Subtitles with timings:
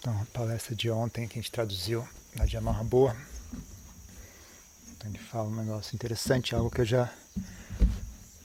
[0.00, 3.14] Então, a palestra de ontem que a gente traduziu na Jamarra Boa.
[4.92, 7.12] Então, ele fala um negócio interessante, algo que eu já,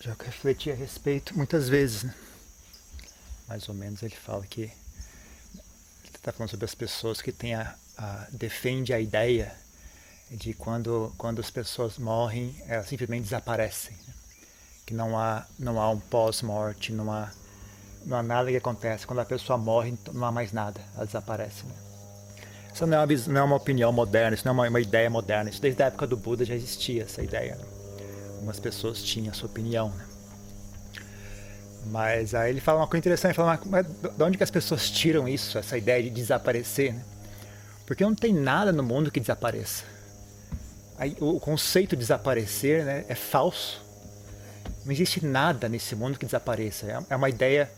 [0.02, 2.04] já refleti a respeito muitas vezes.
[2.04, 2.14] Né?
[3.48, 4.74] Mais ou menos ele fala que ele
[6.14, 9.56] está falando sobre as pessoas que têm a, a, defende a ideia
[10.30, 13.96] de quando, quando as pessoas morrem, elas simplesmente desaparecem.
[13.96, 14.14] Né?
[14.86, 17.32] Que não há, não há um pós-morte, não há
[18.06, 19.08] não há nada que acontece.
[19.08, 21.66] Quando a pessoa morre, não há mais nada, ela desaparece.
[21.66, 21.74] Né?
[22.74, 25.10] Isso não é, uma, não é uma opinião moderna, isso não é uma, uma, ideia
[25.10, 25.50] moderna.
[25.50, 27.56] Isso desde a época do Buda já existia essa ideia.
[27.56, 27.66] Né?
[28.34, 29.90] Algumas pessoas tinham a sua opinião.
[29.90, 30.06] Né?
[31.88, 34.90] Mas aí ele fala uma coisa interessante, ele fala, mas de onde que as pessoas
[34.90, 36.94] tiram isso, essa ideia de desaparecer?
[36.94, 37.04] Né?
[37.86, 39.84] Porque não tem nada no mundo que desapareça.
[40.98, 43.84] Aí, o conceito de desaparecer né, é falso.
[44.86, 46.86] Não existe nada nesse mundo que desapareça.
[46.88, 47.70] É, é uma ideia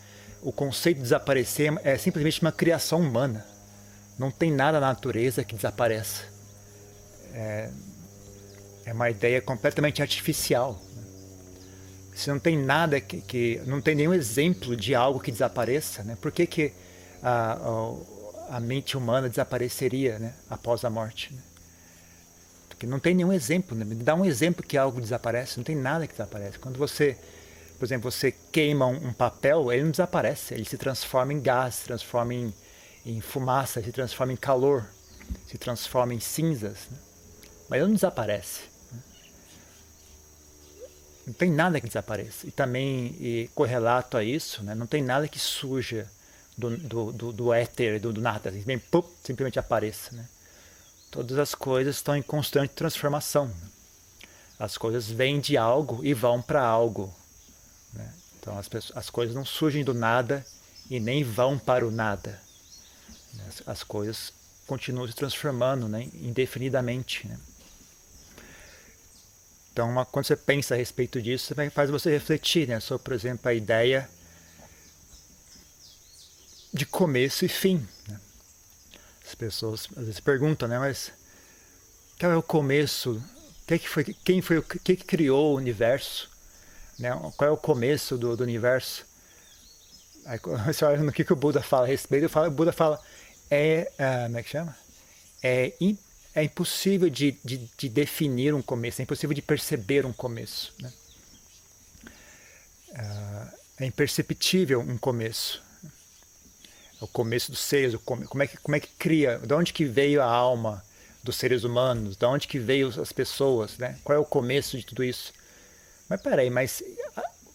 [0.42, 3.46] o conceito de desaparecer é simplesmente uma criação humana.
[4.18, 6.24] Não tem nada na natureza que desapareça.
[7.34, 7.70] É,
[8.86, 10.80] é uma ideia completamente artificial.
[12.16, 16.18] Se não tem nada que, que, não tem nenhum exemplo de algo que desapareça, né?
[16.20, 16.74] Por que, que
[17.22, 17.54] a,
[18.50, 20.34] a, a mente humana desapareceria, né?
[20.50, 21.32] Após a morte?
[21.32, 21.42] Né?
[22.70, 23.78] Porque não tem nenhum exemplo.
[23.78, 23.86] Né?
[24.02, 25.58] Dá um exemplo que algo desaparece.
[25.58, 26.58] Não tem nada que desaparece.
[26.58, 27.18] Quando você
[27.78, 31.84] por exemplo, você queima um, papel, ele não desaparece, ele se transforma em gás, se
[31.86, 32.54] transforma em,
[33.06, 34.86] em fumaça, se transforma em calor,
[35.48, 36.88] se transforma em cinzas.
[36.90, 36.98] Né?
[37.70, 38.62] Mas ele não desaparece.
[38.92, 39.00] Né?
[41.28, 42.48] Não tem nada que desapareça.
[42.48, 44.74] E também, e correlato a isso, né?
[44.74, 46.10] não tem nada que surja
[46.58, 50.16] do, do, do, do éter, do, do nada, bem, pum, simplesmente apareça.
[50.16, 50.28] Né?
[51.12, 53.48] Todas as coisas estão em constante transformação.
[53.48, 53.70] Né?
[54.58, 57.14] As coisas vêm de algo e vão para algo.
[57.94, 58.14] Né?
[58.40, 60.46] Então as, pessoas, as coisas não surgem do nada
[60.90, 62.40] e nem vão para o nada.
[63.48, 64.34] As, as coisas
[64.66, 66.10] continuam se transformando né?
[66.14, 67.28] indefinidamente.
[67.28, 67.38] Né?
[69.72, 72.80] Então, uma, quando você pensa a respeito disso, faz você refletir né?
[72.80, 74.10] sobre, por exemplo, a ideia
[76.74, 77.88] de começo e fim.
[78.08, 78.20] Né?
[79.26, 80.80] As pessoas às vezes perguntam, né?
[80.80, 81.12] mas
[82.20, 83.22] qual é o começo?
[83.68, 86.30] Quem foi, quem foi, quem criou o universo?
[87.00, 87.10] Né?
[87.36, 89.06] Qual é o começo do, do universo?
[90.26, 93.00] Aí você olha no que, que o Buda fala a respeito, falo, o Buda fala,
[93.50, 94.76] é, uh, como é que chama?
[95.42, 95.74] É,
[96.36, 100.74] é impossível de, de, de, definir um começo, é impossível de perceber um começo.
[100.80, 100.94] Né?
[102.90, 105.64] Uh, é imperceptível um começo.
[107.00, 109.72] É o começo dos seres, come, como, é que, como é que cria, de onde
[109.72, 110.84] que veio a alma
[111.24, 113.98] dos seres humanos, de onde que veio as pessoas, né?
[114.04, 115.32] qual é o começo de tudo isso?
[116.10, 116.84] Mas peraí, mas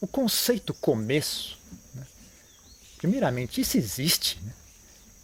[0.00, 1.58] o conceito começo,
[1.94, 2.06] né?
[2.98, 4.40] primeiramente, isso existe?
[4.42, 4.52] Né?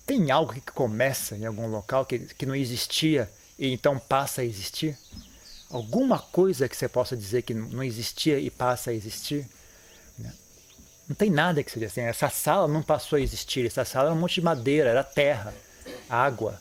[0.07, 4.45] Tem algo que começa em algum local que, que não existia e então passa a
[4.45, 4.97] existir?
[5.69, 9.47] Alguma coisa que você possa dizer que não existia e passa a existir?
[10.19, 10.33] Né?
[11.07, 12.01] Não tem nada que seja assim.
[12.01, 13.67] Essa sala não passou a existir.
[13.67, 15.53] Essa sala era um monte de madeira, era terra,
[16.09, 16.59] água.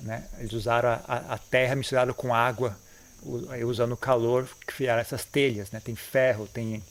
[0.00, 0.28] Né?
[0.38, 2.76] Eles usaram a, a terra misturada com água
[3.24, 5.70] usando calor, criar essas telhas.
[5.70, 5.80] Né?
[5.80, 6.82] Tem ferro, tem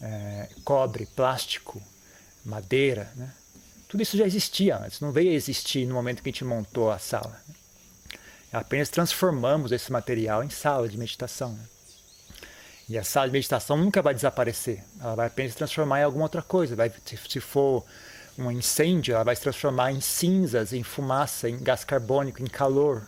[0.00, 1.82] é, cobre, plástico,
[2.44, 3.10] madeira.
[3.16, 3.30] Né?
[3.88, 6.90] Tudo isso já existia antes, não veio a existir no momento que a gente montou
[6.90, 7.40] a sala.
[8.52, 11.52] Apenas transformamos esse material em sala de meditação.
[11.52, 11.64] Né?
[12.88, 16.24] E a sala de meditação nunca vai desaparecer, ela vai apenas se transformar em alguma
[16.24, 16.76] outra coisa.
[16.76, 17.84] Vai, se for
[18.38, 23.06] um incêndio, ela vai se transformar em cinzas, em fumaça, em gás carbônico, em calor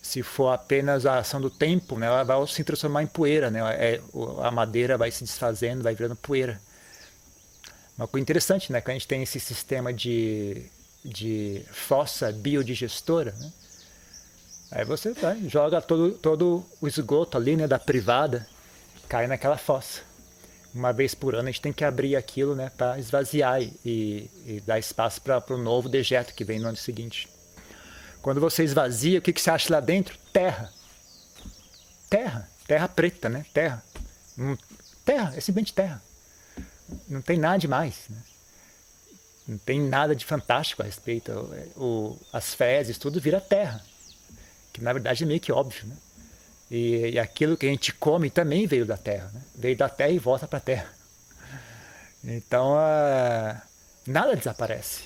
[0.00, 3.60] se for apenas a ação do tempo, né, ela vai se transformar em poeira, né?
[3.74, 4.00] É,
[4.42, 6.60] a madeira vai se desfazendo, vai virando poeira.
[7.96, 10.66] Uma coisa interessante, né, que a gente tem esse sistema de,
[11.04, 13.52] de fossa biodigestora, né?
[14.70, 15.14] Aí você
[15.46, 18.46] joga todo, todo o esgoto ali, né, da privada,
[19.08, 20.02] cai naquela fossa.
[20.74, 24.62] Uma vez por ano a gente tem que abrir aquilo, né, para esvaziar e, e,
[24.66, 27.28] dar espaço para o novo dejeto que vem no ano seguinte.
[28.28, 30.14] Quando você esvazia, o que, que você acha lá dentro?
[30.34, 30.70] Terra.
[32.10, 32.46] Terra.
[32.66, 33.46] Terra preta, né?
[33.54, 33.82] Terra.
[35.02, 36.02] terra, é simplesmente terra.
[37.08, 38.00] Não tem nada demais.
[38.10, 38.18] Né?
[39.48, 41.32] Não tem nada de fantástico a respeito.
[41.74, 43.82] O, o, as fezes, tudo vira terra.
[44.74, 45.86] Que na verdade é meio que óbvio.
[45.86, 45.96] Né?
[46.70, 49.30] E, e aquilo que a gente come também veio da terra.
[49.32, 49.40] Né?
[49.54, 50.92] Veio da terra e volta para a terra.
[52.22, 53.58] Então, uh,
[54.06, 55.04] nada desaparece.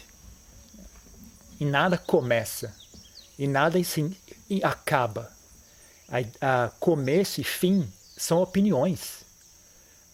[1.60, 2.81] E nada começa
[3.38, 4.14] e nada assim
[4.62, 5.30] acaba.
[6.08, 9.24] A, a começo e fim são opiniões.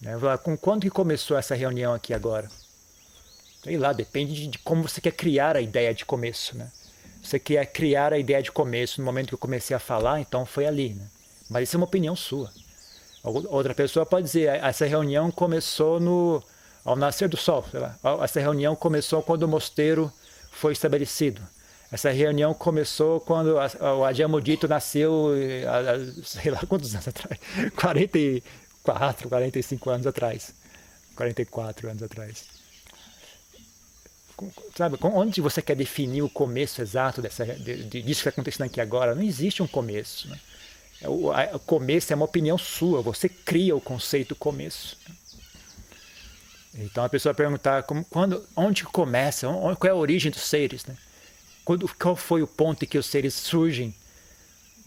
[0.01, 0.13] Né?
[0.43, 2.49] Com quando que começou essa reunião aqui agora?
[3.65, 6.71] Sei lá, depende de, como você quer criar a ideia de começo, né?
[7.23, 10.47] Você quer criar a ideia de começo no momento que eu comecei a falar, então
[10.47, 11.05] foi ali, né?
[11.51, 12.53] Mas isso é uma opinião sua.
[13.25, 16.43] Outra pessoa pode dizer, essa reunião começou no
[16.85, 17.97] ao nascer do sol, sei lá.
[18.23, 20.11] Essa reunião começou quando o mosteiro
[20.51, 21.43] foi estabelecido.
[21.91, 25.31] Essa reunião começou quando o Adjamudito nasceu,
[26.23, 27.41] sei lá quantos anos atrás,
[27.77, 30.55] 44, 45 anos atrás,
[31.17, 32.45] 44 anos atrás.
[34.77, 38.81] Sabe, onde você quer definir o começo exato dessa, de, disso que está acontecendo aqui
[38.81, 39.15] agora?
[39.15, 40.29] Não existe um começo.
[40.29, 40.39] Né?
[41.07, 44.97] O, a, o começo é uma opinião sua, você cria o conceito começo.
[46.75, 50.85] Então a pessoa perguntar como, quando, onde começa, onde, qual é a origem dos seres,
[50.85, 50.97] né?
[51.69, 53.95] Quando, qual foi o ponto em que os seres surgem?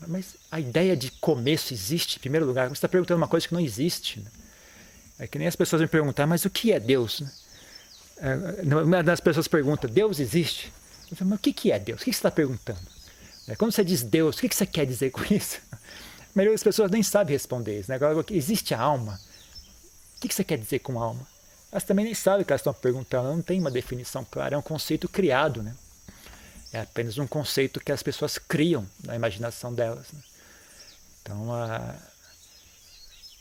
[0.08, 2.70] Mas a ideia de começo existe, em primeiro lugar.
[2.70, 4.20] Você está perguntando uma coisa que não existe.
[4.20, 4.32] Né?
[5.20, 7.20] É que nem as pessoas me perguntar, mas o que é Deus?
[7.20, 7.32] Né?
[8.18, 10.74] É, uma das pessoas pergunta, Deus existe?
[11.12, 12.02] Eu falo, mas o que é Deus?
[12.02, 12.82] O que você está perguntando?
[13.48, 15.60] É, quando você diz Deus, o que você quer dizer com isso?
[15.72, 15.78] A
[16.34, 17.92] maioria das pessoas nem sabe responder isso.
[17.92, 17.96] Né?
[17.96, 19.22] Agora, existe a alma.
[20.18, 21.28] O que você quer dizer com alma?
[21.72, 24.58] Elas também nem sabem o que elas estão perguntando, não tem uma definição clara, é
[24.58, 25.76] um conceito criado, né?
[26.74, 30.12] É apenas um conceito que as pessoas criam na imaginação delas.
[30.12, 30.22] Né?
[31.22, 31.96] Então, a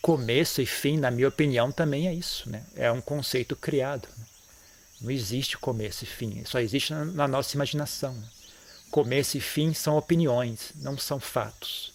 [0.02, 2.64] começo e fim, na minha opinião, também é isso, né?
[2.74, 4.08] É um conceito criado.
[4.16, 4.24] Né?
[5.02, 8.14] Não existe começo e fim, só existe na, nossa imaginação.
[8.14, 8.28] Né?
[8.90, 11.92] Começo e fim são opiniões, não são fatos.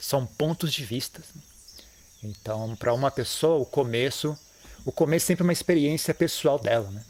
[0.00, 1.22] São pontos de vista.
[1.34, 1.42] Né?
[2.24, 4.36] Então, para uma pessoa, o começo
[4.84, 7.04] o começo é sempre uma experiência pessoal dela, né?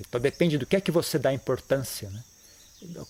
[0.00, 2.22] Então depende do que é que você dá importância, né?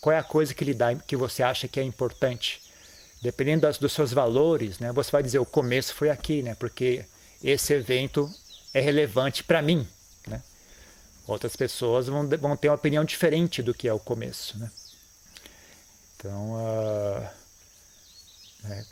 [0.01, 2.63] Qual é a coisa que lhe dá, que você acha que é importante?
[3.21, 4.93] Dependendo das, dos seus valores, né?
[4.93, 6.55] Você vai dizer o começo foi aqui, né?
[6.55, 7.05] Porque
[7.43, 8.33] esse evento
[8.73, 9.87] é relevante para mim,
[10.27, 10.43] né?
[11.27, 14.71] Outras pessoas vão, vão ter uma opinião diferente do que é o começo, né?
[16.17, 17.29] Então, uh,
[18.63, 18.87] né?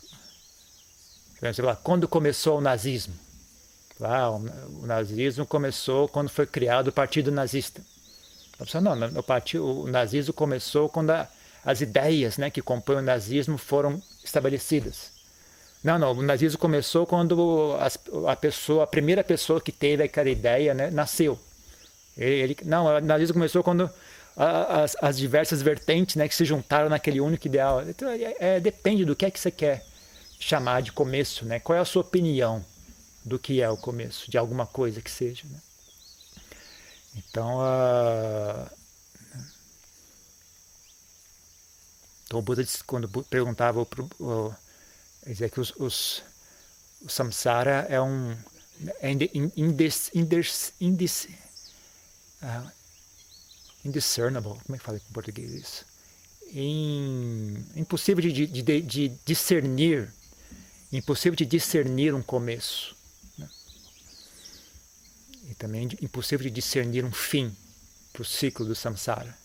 [1.83, 3.24] quando começou o nazismo?
[3.99, 7.81] O, nazismo começou quando foi criado o Partido Nazista.
[8.81, 11.27] Não, o, partido, o nazismo começou quando a,
[11.63, 15.11] as ideias né, que compõem o nazismo foram estabelecidas.
[15.83, 20.29] Não, não, o nazismo começou quando a, a pessoa, a primeira pessoa que teve aquela
[20.29, 21.37] ideia né, nasceu.
[22.17, 23.89] Ele, não, o nazismo começou quando
[24.35, 27.83] a, as, as, diversas vertentes né, que se juntaram naquele único ideal.
[27.87, 29.85] Então, é, é, depende do que é que você quer
[30.39, 31.59] chamar de começo, né?
[31.59, 32.63] Qual é a sua opinião?
[33.25, 35.43] Do que é o começo de alguma coisa que seja.
[35.47, 35.59] Né?
[37.15, 38.71] Então, a...
[42.25, 43.85] então, o Buda quando perguntava
[45.25, 46.23] dizia que os, os,
[47.01, 48.37] o samsara é um
[48.99, 49.11] é
[49.55, 50.11] indes,
[52.43, 52.71] uh,
[53.83, 55.85] indiscernible, como é que fala em português isso?
[56.51, 60.13] In, impossível de, de, de, de discernir,
[60.91, 62.94] impossível de discernir um começo
[65.57, 67.55] também impossível de discernir um fim
[68.11, 69.35] para o ciclo do samsara.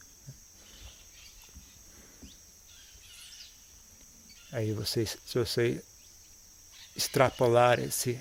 [4.53, 5.83] Aí você, se você
[6.97, 8.21] extrapolar esse,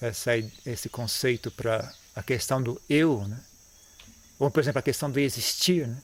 [0.00, 0.32] essa,
[0.66, 3.40] esse conceito para a questão do eu, né?
[4.38, 6.02] ou por exemplo a questão do existir, né?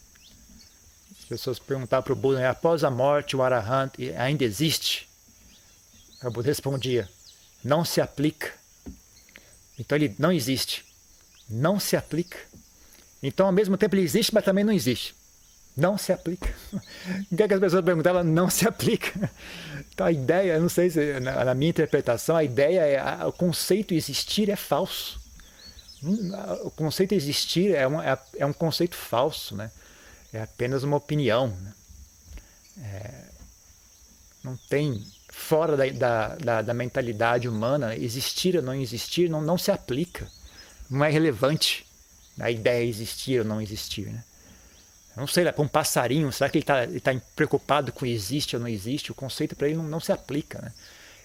[1.18, 5.08] as pessoas perguntavam para o Buda, após a morte o Arahant ainda existe?
[6.22, 7.08] O Buda respondia,
[7.64, 8.59] não se aplica
[9.80, 10.84] então ele não existe.
[11.48, 12.38] Não se aplica.
[13.22, 15.14] Então, ao mesmo tempo, ele existe, mas também não existe.
[15.74, 16.54] Não se aplica.
[17.32, 18.22] O que, é que as pessoas perguntavam?
[18.22, 19.12] Não se aplica.
[19.92, 23.24] Então, a ideia, não sei se, na, minha interpretação, a ideia é.
[23.26, 25.20] o conceito existir é falso.
[26.02, 26.30] Hum,
[26.62, 29.70] o conceito existir é um, é, é um conceito falso, né?
[30.32, 31.48] É apenas uma opinião.
[31.48, 31.72] Né?
[32.82, 33.24] É,
[34.42, 35.04] não tem
[35.40, 40.28] fora da, da, da, da, mentalidade humana, existir ou não existir não, não se aplica.
[40.88, 41.86] Não é relevante
[42.38, 44.06] a ideia existir ou não existir.
[44.06, 44.22] Né?
[45.16, 48.68] não sei, para um passarinho, será que ele está tá preocupado com existe ou não
[48.68, 49.10] existe?
[49.10, 50.60] O conceito para ele não, não, se aplica.
[50.60, 50.72] Né?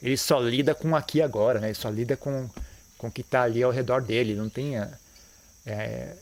[0.01, 1.67] Ele só lida com aqui e agora, né?
[1.67, 2.49] ele só lida com,
[2.97, 4.33] com o que está ali ao redor dele.
[4.33, 4.77] Não tem.
[4.77, 4.89] É,
[5.65, 6.15] é,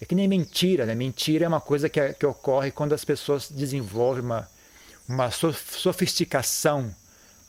[0.00, 0.94] é que nem mentira, né?
[0.94, 4.48] Mentira é uma coisa que, que ocorre quando as pessoas desenvolvem uma,
[5.08, 6.94] uma sofisticação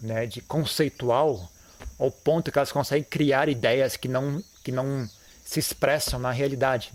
[0.02, 1.52] né, de conceitual
[1.98, 5.10] ao ponto que elas conseguem criar ideias que não, que não
[5.44, 6.92] se expressam na realidade.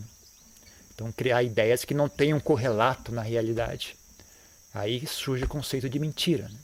[0.95, 3.97] Então, criar ideias que não um correlato na realidade.
[4.75, 6.49] Aí surge o conceito de mentira.
[6.49, 6.59] Né?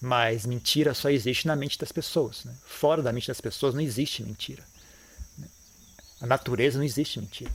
[0.00, 2.44] Mas mentira só existe na mente das pessoas.
[2.44, 2.52] Né?
[2.66, 4.64] Fora da mente das pessoas não existe mentira.
[5.38, 5.46] Né?
[6.20, 7.52] A natureza não existe mentira.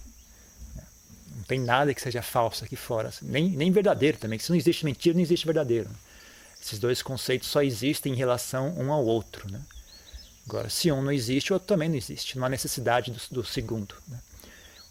[1.36, 4.39] Não tem nada que seja falso aqui fora, nem, nem verdadeiro também.
[4.39, 5.89] Se não existe mentira, não existe verdadeiro.
[6.62, 9.50] Esses dois conceitos só existem em relação um ao outro.
[9.51, 9.62] Né?
[10.48, 12.38] Agora, se um não existe, o outro também não existe.
[12.38, 13.96] Não há necessidade do, do segundo.
[14.08, 14.20] Né?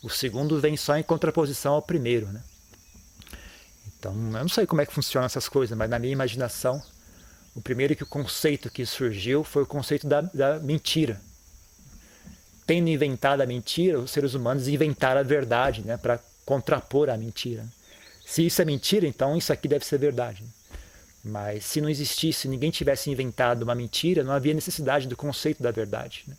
[0.02, 2.26] O segundo vem só em contraposição ao primeiro.
[2.28, 2.42] Né?
[3.98, 6.82] Então, eu não sei como é que funcionam essas coisas, mas na minha imaginação,
[7.54, 11.20] o primeiro que o conceito que surgiu foi o conceito da, da mentira.
[12.66, 17.66] Tendo inventado a mentira, os seres humanos inventaram a verdade né, para contrapor a mentira.
[18.24, 20.44] Se isso é mentira, então isso aqui deve ser verdade.
[21.24, 25.70] Mas se não existisse, ninguém tivesse inventado uma mentira, não havia necessidade do conceito da
[25.70, 26.24] verdade.
[26.26, 26.36] Né?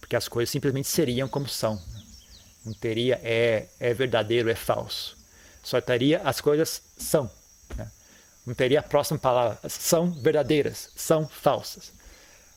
[0.00, 1.80] Porque as coisas simplesmente seriam como são.
[2.64, 5.16] Não teria é, é verdadeiro, é falso.
[5.62, 7.30] Só teria as coisas são.
[7.76, 7.90] Né?
[8.46, 9.58] Não teria a próxima palavra.
[9.68, 11.92] São verdadeiras, são falsas.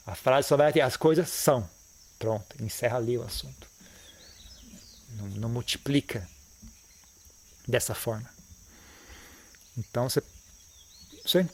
[0.06, 1.70] A frase só vai ter as coisas são.
[2.18, 3.68] Pronto, encerra ali o assunto.
[5.12, 6.28] Não, não multiplica
[7.68, 8.30] dessa forma.
[9.78, 10.24] Então você,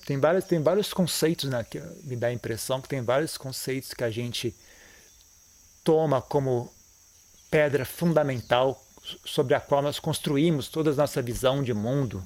[0.06, 3.94] tem vários tem vários conceitos, né, que me dá a impressão que tem vários conceitos
[3.94, 4.56] que a gente
[5.84, 6.72] toma como
[7.50, 8.84] pedra fundamental
[9.26, 12.24] sobre a qual nós construímos toda a nossa visão de mundo,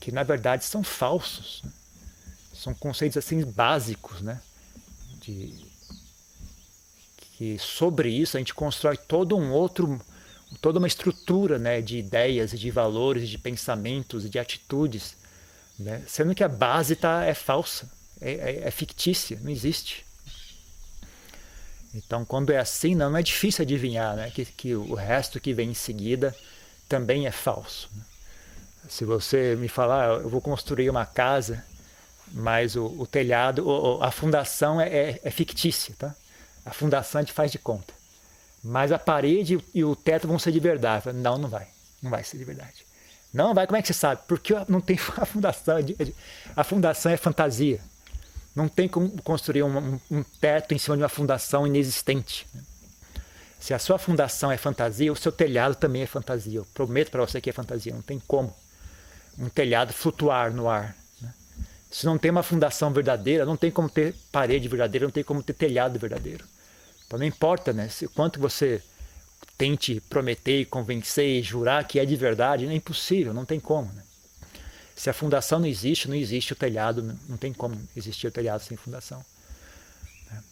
[0.00, 1.62] que na verdade são falsos.
[1.62, 1.72] Né?
[2.54, 4.40] São conceitos assim básicos, né?
[5.20, 5.68] De,
[7.36, 10.00] que sobre isso a gente constrói todo um outro,
[10.60, 15.16] toda uma estrutura né, de ideias, de valores, de pensamentos, de atitudes,
[15.78, 16.02] né?
[16.06, 17.88] sendo que a base tá, é falsa,
[18.20, 20.04] é, é, é fictícia, não existe.
[21.94, 24.30] Então, quando é assim, não, é difícil adivinhar né?
[24.30, 26.34] que, que o resto que vem em seguida
[26.88, 27.88] também é falso.
[27.94, 28.02] Né?
[28.88, 31.64] Se você me falar, ah, eu vou construir uma casa,
[32.32, 36.14] mas o, o telhado, o, a fundação é, é, é, fictícia, tá?
[36.64, 37.92] A fundação a gente faz de conta.
[38.62, 41.12] Mas a parede e o teto vão ser de verdade.
[41.12, 41.66] Não, não vai.
[42.02, 42.84] Não vai ser de verdade.
[43.32, 44.22] Não vai, como é que você sabe?
[44.26, 45.76] Porque não tem a fundação.
[46.56, 47.80] A fundação é fantasia.
[48.54, 52.46] Não tem como construir um, um teto em cima de uma fundação inexistente.
[53.60, 56.58] Se a sua fundação é fantasia, o seu telhado também é fantasia.
[56.58, 57.92] Eu prometo para você que é fantasia.
[57.92, 58.54] Não tem como
[59.38, 60.96] um telhado flutuar no ar.
[61.20, 61.32] Né?
[61.90, 65.42] Se não tem uma fundação verdadeira, não tem como ter parede verdadeira, não tem como
[65.42, 66.44] ter telhado verdadeiro.
[67.06, 68.82] Então não importa né, se, quanto você
[69.58, 73.92] tente prometer, convencer jurar que é de verdade, é impossível, não tem como.
[73.92, 74.04] Né?
[74.94, 78.62] Se a fundação não existe, não existe o telhado, não tem como existir o telhado
[78.62, 79.24] sem fundação.
[80.30, 80.42] Né?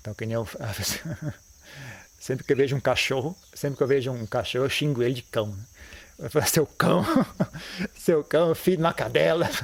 [0.00, 0.46] Então, que nem eu,
[2.18, 5.14] sempre que eu vejo um cachorro, sempre que eu vejo um cachorro, eu xingo ele
[5.14, 5.48] de cão.
[5.48, 5.64] Né?
[6.20, 7.04] Eu falo, seu cão,
[7.98, 9.50] seu cão, filho de uma cadela.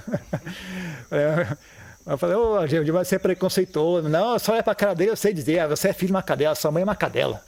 [2.06, 4.08] Eu falei, ô, oh, Gil, você é preconceituoso.
[4.08, 6.22] Não, só olha pra cara dele, eu sei dizer, ah, você é filho de uma
[6.22, 7.44] cadela, sua mãe é uma cadela.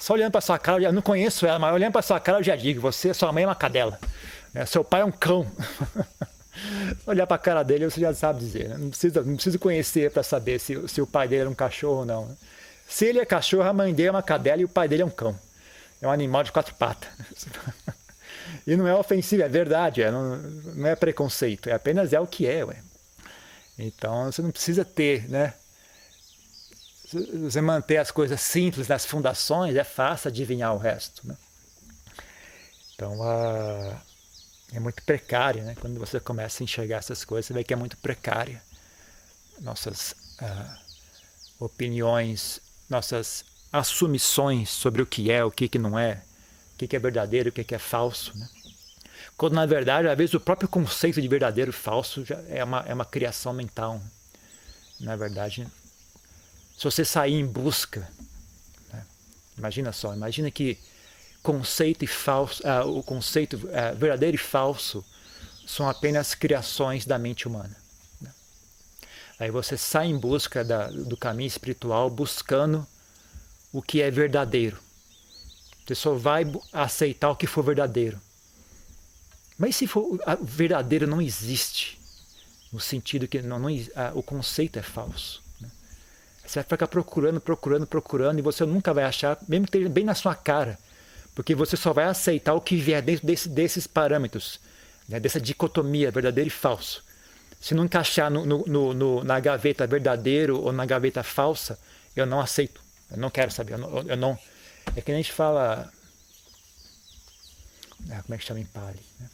[0.00, 2.42] Só olhando pra sua cara, eu não conheço ela, mas olhando pra sua cara eu
[2.42, 4.00] já digo, você, sua mãe é uma cadela.
[4.54, 5.46] É, seu pai é um cão.
[7.06, 8.70] Olhar para a cara dele você já sabe dizer.
[8.70, 8.78] Né?
[8.78, 11.98] Não, precisa, não precisa conhecer para saber se, se o pai dele era um cachorro
[11.98, 12.24] ou não.
[12.24, 12.34] Né?
[12.88, 15.06] Se ele é cachorro, a mãe dele é uma cadela e o pai dele é
[15.06, 15.38] um cão.
[16.00, 17.10] É um animal de quatro patas.
[18.66, 20.02] e não é ofensivo, é verdade.
[20.02, 21.68] É, não, não é preconceito.
[21.68, 22.64] É apenas é o que é.
[22.64, 22.76] Ué.
[23.78, 25.52] Então você não precisa ter, né?
[27.12, 31.26] Você manter as coisas simples nas fundações, é fácil adivinhar o resto.
[31.26, 31.36] Né?
[32.94, 34.00] Então, a
[34.72, 35.76] é muito precária, né?
[35.80, 38.62] Quando você começa a enxergar essas coisas, você vê que é muito precária.
[39.60, 46.22] Nossas uh, opiniões, nossas assumições sobre o que é, o que, que não é,
[46.74, 48.48] o que, que é verdadeiro, o que, que é falso, né?
[49.36, 52.84] Quando na verdade, às vezes, o próprio conceito de verdadeiro e falso já é uma,
[52.86, 53.94] é uma criação mental.
[53.94, 54.10] Né?
[55.00, 55.66] Na verdade,
[56.80, 58.10] se você sair em busca,
[58.90, 59.04] né?
[59.58, 60.78] imagina só, imagina que
[61.42, 65.04] conceito e falso, uh, o conceito uh, verdadeiro e falso
[65.66, 67.76] são apenas criações da mente humana.
[68.18, 68.32] Né?
[69.38, 72.86] Aí você sai em busca da, do caminho espiritual, buscando
[73.70, 74.78] o que é verdadeiro.
[75.86, 78.18] Você só vai aceitar o que for verdadeiro.
[79.58, 82.00] Mas se for o verdadeiro não existe,
[82.72, 83.68] no sentido que não, não,
[84.14, 85.49] o conceito é falso.
[86.50, 90.04] Você vai ficar procurando, procurando, procurando e você nunca vai achar, mesmo que esteja bem
[90.04, 90.78] na sua cara
[91.34, 94.60] porque você só vai aceitar o que vier dentro desse, desses parâmetros,
[95.08, 97.02] né, dessa dicotomia verdadeiro e falso.
[97.60, 101.78] Se não encaixar no, no, no, na gaveta verdadeiro ou na gaveta falsa,
[102.16, 102.80] eu não aceito.
[103.10, 103.74] Eu não quero saber.
[103.74, 103.98] Eu não.
[103.98, 104.38] Eu não
[104.96, 105.90] é que a gente fala.
[108.10, 109.00] Ah, como é que chama em Pali?
[109.18, 109.28] Né?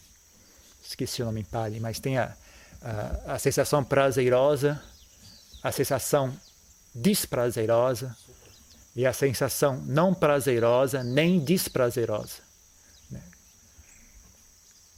[0.85, 2.35] Esqueci o nome em Pali, mas tem a,
[2.83, 4.83] a, a sensação prazerosa,
[5.63, 6.37] a sensação
[6.97, 8.17] desprazerosa
[8.95, 12.39] e a sensação não prazerosa nem desprazerosa.
[13.11, 13.21] Né?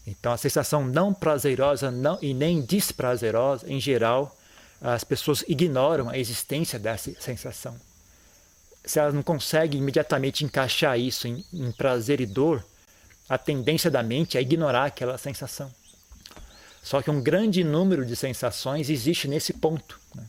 [0.06, 4.36] Então, a sensação não prazerosa não, e nem desprazerosa, em geral,
[4.80, 7.76] as pessoas ignoram a existência dessa sensação.
[8.84, 12.64] Se elas não conseguem imediatamente encaixar isso em, em prazer e dor,
[13.28, 15.70] a tendência da mente é ignorar aquela sensação.
[16.82, 20.00] Só que um grande número de sensações existe nesse ponto.
[20.14, 20.24] Né?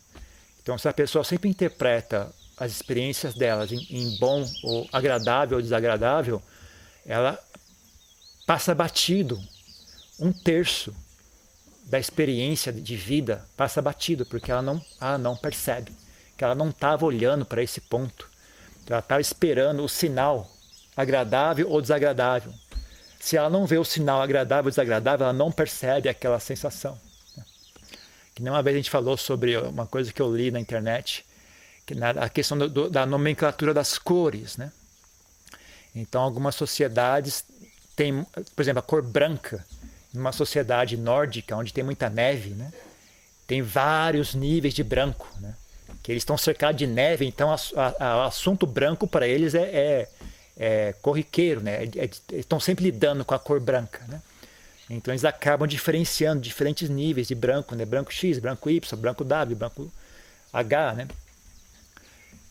[0.62, 5.62] Então, se a pessoa sempre interpreta as experiências delas em, em bom ou agradável ou
[5.62, 6.42] desagradável,
[7.06, 7.40] ela
[8.46, 9.40] passa batido
[10.20, 10.94] um terço
[11.86, 15.92] da experiência de vida passa batido porque ela não, ela não percebe
[16.38, 18.30] que ela não estava olhando para esse ponto,
[18.88, 20.50] ela estava esperando o sinal
[20.96, 22.54] agradável ou desagradável.
[23.20, 26.98] Se ela não vê o sinal agradável ou desagradável, ela não percebe aquela sensação.
[28.40, 31.26] Que nem uma vez a gente falou sobre uma coisa que eu li na internet,
[31.86, 34.72] que na, a questão do, do, da nomenclatura das cores, né?
[35.94, 37.44] Então, algumas sociedades
[37.98, 39.66] têm, por exemplo, a cor branca,
[40.14, 42.72] numa sociedade nórdica onde tem muita neve, né?
[43.46, 45.54] Tem vários níveis de branco, né?
[46.02, 50.10] Que eles estão cercados de neve, então o assunto branco para eles é, é,
[50.58, 51.84] é, corriqueiro, né?
[51.84, 54.22] É, é estão sempre lidando com a cor branca, né?
[54.90, 57.86] Então eles acabam diferenciando diferentes níveis de branco, né?
[57.86, 59.92] Branco X, branco Y, branco W, branco
[60.52, 61.08] H, né?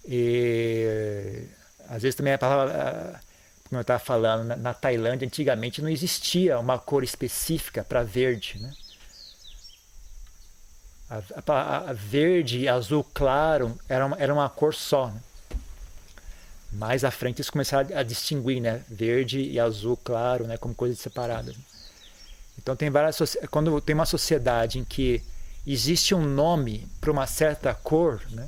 [0.06, 1.48] E
[1.88, 3.20] às vezes também a palavra,
[3.68, 8.58] como eu estava falando, na, na, Tailândia antigamente não existia uma cor específica para verde.
[8.58, 8.72] Né?
[11.10, 15.08] A, a, a, verde e azul claro era uma, era uma cor só.
[15.08, 15.20] Né?
[16.72, 18.82] Mais à frente eles começaram a, a distinguir né?
[18.88, 20.56] verde e azul claro né?
[20.56, 21.56] como coisas separadas.
[22.68, 23.18] Então tem várias
[23.50, 25.22] quando tem uma sociedade em que
[25.66, 28.46] existe um nome para uma certa cor, né?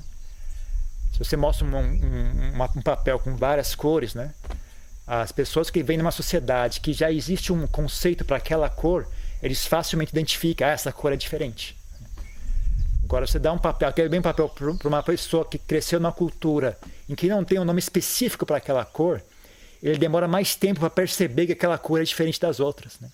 [1.11, 4.35] Se você mostra um, um, um papel com várias cores, né?
[5.07, 9.09] As pessoas que vêm numa sociedade que já existe um conceito para aquela cor,
[9.43, 11.75] eles facilmente identificam, ah, essa cor é diferente.
[13.03, 16.79] Agora, você dá um papel, quer bem papel para uma pessoa que cresceu numa cultura
[17.09, 19.23] em que não tem um nome específico para aquela cor,
[19.83, 23.01] ele demora mais tempo para perceber que aquela cor é diferente das outras.
[23.01, 23.09] Né?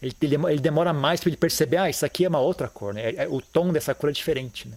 [0.00, 3.14] Ele, ele, demora mais para ele perceber, ah, isso aqui é uma outra cor, né?
[3.16, 4.68] É, o tom dessa cor é diferente.
[4.68, 4.76] Né?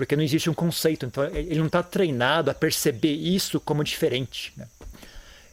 [0.00, 1.04] porque não existe um conceito.
[1.04, 4.50] Então ele não está treinado a perceber isso como diferente.
[4.56, 4.66] Né?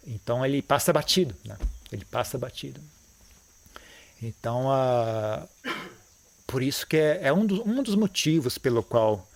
[0.06, 1.58] Então ele passa batido, né?
[1.92, 2.80] ele passa batido.
[4.24, 4.68] Então
[6.48, 9.28] por isso que é, é um, dos, um, dos, motivos pelo qual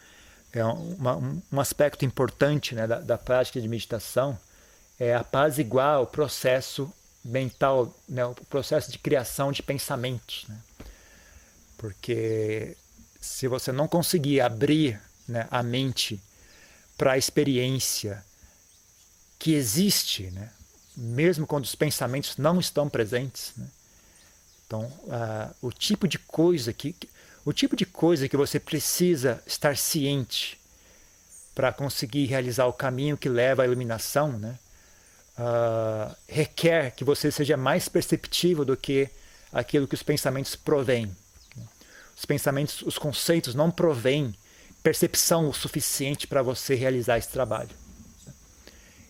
[0.54, 4.40] é uma, um, um, aspecto importante né, da, da, prática de meditação
[4.98, 6.92] é apaziguar o processo
[7.24, 10.46] mental, né, o processo de criação de pensamentos.
[10.48, 10.58] Né?
[11.78, 12.76] Porque
[13.20, 16.22] se você não conseguir abrir né, a mente
[16.98, 18.24] para a experiência
[19.38, 20.52] que existe, né,
[20.96, 23.54] mesmo quando os pensamentos não estão presentes.
[23.58, 23.68] Né?
[24.66, 26.96] Então, uh, o tipo de coisa que
[27.44, 30.60] o tipo de coisa que você precisa estar ciente
[31.56, 34.58] para conseguir realizar o caminho que leva à iluminação, né?
[35.42, 39.10] Uh, requer que você seja mais perceptivo do que
[39.52, 41.10] aquilo que os pensamentos provêm.
[42.16, 44.36] Os pensamentos, os conceitos não provêm
[44.84, 47.76] percepção o suficiente para você realizar esse trabalho.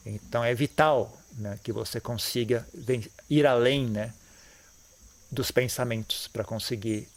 [0.05, 2.65] Então é vital né, que você consiga
[3.29, 4.13] ir além né,
[5.29, 7.09] dos pensamentos para conseguir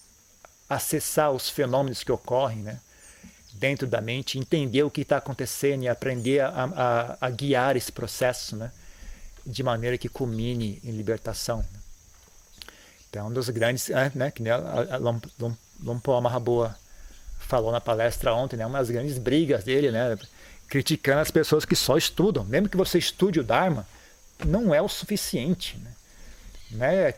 [0.69, 2.81] acessar os fenômenos que ocorrem né,
[3.53, 7.93] dentro da mente, entender o que está acontecendo e aprender a, a, a, guiar esse
[7.93, 8.73] processo né,
[9.47, 11.65] de maneira que culmine em libertação.
[13.09, 14.99] Então, um dos grandes, é, né, que a, a, a
[15.83, 16.77] Lompo Mahaboa
[17.39, 20.19] falou na palestra ontem, né, umas grandes brigas dele, né,
[20.69, 22.45] criticando as pessoas que só estudam.
[22.45, 23.87] Mesmo que você estude o Dharma,
[24.45, 25.77] não é o suficiente.
[25.79, 25.93] Né?
[26.71, 27.15] Né?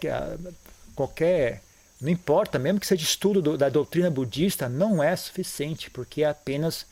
[0.94, 1.62] Qualquer.
[2.00, 6.28] Não importa, mesmo que seja estudo do, da doutrina budista, não é suficiente, porque é
[6.28, 6.84] apenas.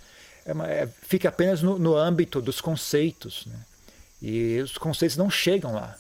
[0.46, 3.44] É, é, fica apenas no, no, âmbito dos conceitos.
[3.46, 3.56] Né?
[4.26, 5.94] E os conceitos não chegam lá.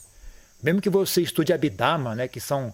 [0.62, 2.72] Mesmo que você estude Abhidharma, né, que são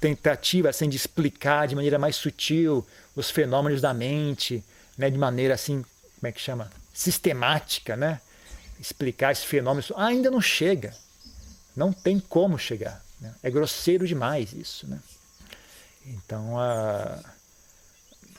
[0.00, 2.86] tentativa assim, de explicar de maneira mais sutil
[3.16, 4.62] os fenômenos da mente,
[4.96, 5.84] né, de maneira assim,
[6.20, 6.70] como é que chama?
[6.94, 8.20] Sistemática, né?
[8.78, 10.94] Explicar esses fenômenos ainda não chega.
[11.74, 13.04] Não tem como chegar.
[13.20, 13.34] Né?
[13.42, 15.00] É grosseiro demais isso, né?
[16.06, 17.18] Então a,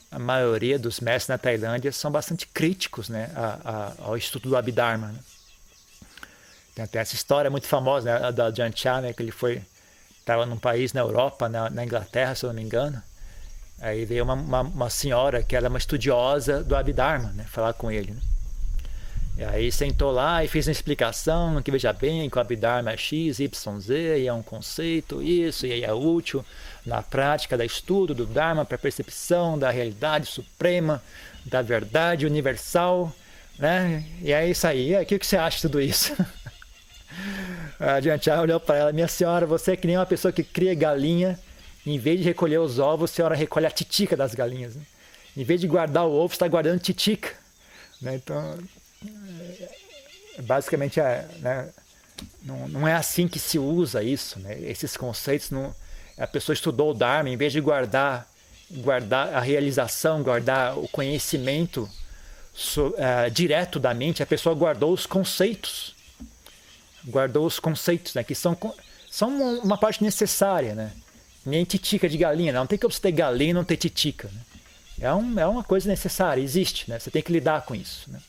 [0.10, 4.56] a maioria dos mestres na Tailândia são bastante críticos, né, a, a, ao estudo do
[4.56, 5.10] Abhidharma.
[5.10, 5.20] Né?
[6.80, 9.62] Tem até essa história muito famosa né, da Jancha, né, que ele foi
[10.18, 13.02] estava num país na Europa, na, na, Inglaterra, se eu não me engano.
[13.82, 17.92] Aí veio uma, uma, uma senhora que era uma estudiosa do Abhidharma, né, falar com
[17.92, 18.12] ele.
[18.12, 18.22] Né?
[19.40, 22.98] E aí sentou lá e fez uma explicação que veja bem que o Abhidharma é
[22.98, 26.46] X, Y, Z, e é um conceito, isso, e aí é útil
[26.86, 31.04] na prática da estudo do Dharma para percepção da realidade suprema,
[31.46, 33.14] da verdade universal,
[33.60, 34.06] né?
[34.22, 34.94] E é aí.
[34.94, 36.16] E o que você acha de tudo isso?
[37.80, 41.40] A olhou para ela, minha senhora, você é que nem uma pessoa que cria galinha,
[41.86, 44.76] em vez de recolher os ovos, a senhora recolhe a titica das galinhas.
[44.76, 44.82] Né?
[45.38, 47.30] Em vez de guardar o ovo, está guardando titica.
[48.02, 48.16] Né?
[48.16, 48.58] Então,
[50.38, 51.70] é, basicamente, é, né?
[52.44, 54.40] não, não, é assim que se usa isso.
[54.40, 54.60] Né?
[54.62, 55.74] Esses conceitos, não,
[56.18, 58.28] a pessoa estudou o Dharma, em vez de guardar,
[58.70, 61.90] guardar a realização, guardar o conhecimento
[62.54, 65.96] so, uh, direto da mente, a pessoa guardou os conceitos.
[67.06, 68.24] Guardou os conceitos, né?
[68.24, 68.58] que são,
[69.10, 70.76] são uma parte necessária.
[70.76, 70.92] Né?
[71.46, 74.28] Nem titica de galinha, não tem que você ter galinha e não ter titica.
[74.28, 74.42] Né?
[75.02, 77.00] É, um, é uma coisa necessária, existe, né?
[77.00, 78.12] você tem que lidar com isso.
[78.12, 78.20] Né?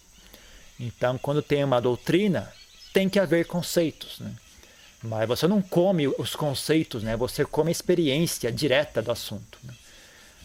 [0.79, 2.51] Então, quando tem uma doutrina,
[2.93, 4.21] tem que haver conceitos.
[4.21, 4.33] Né?
[5.03, 7.17] Mas você não come os conceitos, né?
[7.17, 9.59] você come a experiência direta do assunto.
[9.65, 9.75] Né?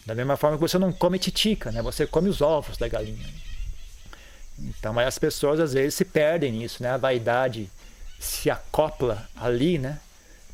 [0.06, 1.82] Da mesma forma que você não come titica, né?
[1.82, 3.28] você come os ovos da galinha.
[4.58, 6.90] Então, as pessoas às vezes se perdem nisso, né?
[6.90, 7.70] a vaidade
[8.20, 10.00] se acopla ali, né?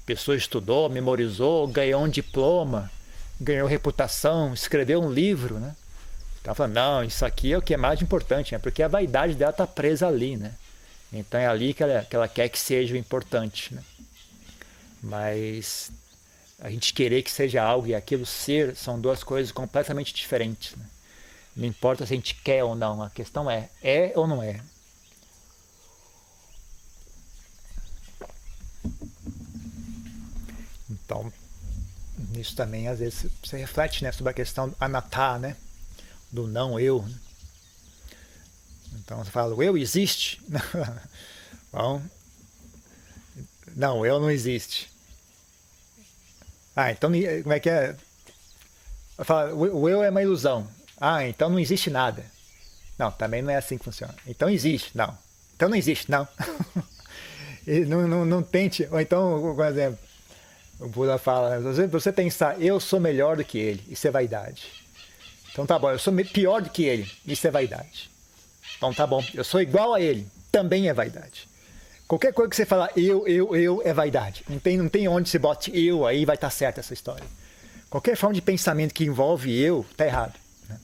[0.04, 2.92] A pessoa estudou, memorizou, ganhou um diploma,
[3.40, 5.76] ganhou reputação, escreveu um livro, né?
[6.44, 8.60] Ela falando, não, isso aqui é o que é mais importante, né?
[8.60, 10.54] porque a vaidade dela está presa ali, né?
[11.14, 13.84] Então é ali que ela, que ela quer que seja o importante, né?
[15.04, 15.92] Mas
[16.60, 20.76] a gente querer que seja algo e aquilo ser são duas coisas completamente diferentes.
[20.76, 20.86] Né?
[21.56, 24.62] Não importa se a gente quer ou não, a questão é, é ou não é?
[30.90, 31.32] Então,
[32.30, 35.56] nisso também às vezes você reflete né, sobre a questão anatta, né?
[36.32, 37.06] do não eu.
[38.94, 40.42] Então você fala, o eu existe?
[41.72, 42.02] Bom,
[43.76, 44.90] não, eu não existe.
[46.76, 47.12] Ah, então
[47.44, 47.96] como é que é?
[49.20, 50.68] Fala, o eu é uma ilusão.
[51.00, 52.26] Ah, então não existe nada.
[52.98, 54.16] Não, também não é assim que funciona.
[54.26, 55.18] Então existe, não.
[55.56, 56.28] Então não existe, não.
[57.66, 58.88] não, não, não tente.
[58.92, 60.00] Ou então, por exemplo,
[60.80, 64.82] o Buda fala, você pensar, eu sou melhor do que ele, isso é vaidade.
[65.52, 67.10] Então tá bom, eu sou pior do que ele.
[67.26, 68.10] Isso é vaidade.
[68.78, 70.28] Então tá bom, eu sou igual a ele.
[70.52, 71.48] Também é vaidade.
[72.08, 74.44] Qualquer coisa que você falar eu, eu, eu é vaidade.
[74.50, 77.26] Não tem, não tem onde você bote eu aí vai estar tá certa essa história.
[77.90, 80.34] Qualquer forma de pensamento que envolve eu tá errado.
[80.68, 80.80] Né?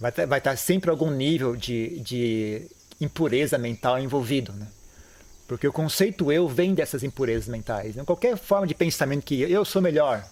[0.00, 2.62] Vai estar tá, vai tá sempre algum nível de, de
[3.00, 4.52] impureza mental envolvido.
[4.52, 4.66] Né?
[5.48, 7.96] Porque o conceito eu vem dessas impurezas mentais.
[7.96, 8.04] Né?
[8.04, 10.22] Qualquer forma de pensamento que eu sou melhor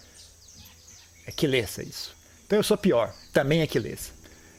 [1.26, 2.14] é que leça isso.
[2.46, 4.12] Então eu sou pior, também é Aquiles.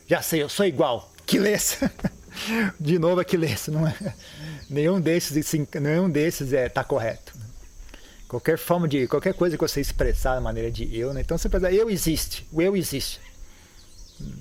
[0.08, 1.78] Já sei, eu sou igual, Aquiles.
[2.80, 3.96] De novo Aquiles, não é?
[4.70, 7.34] Nenhum desses, nenhum desses é tá correto.
[8.28, 11.22] Qualquer forma de, qualquer coisa que você expressar da maneira de eu, né?
[11.22, 13.22] então você dizer, eu existe, o eu existe.